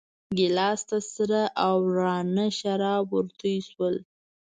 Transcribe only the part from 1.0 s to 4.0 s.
سره او راڼه شراب ورتوی شول.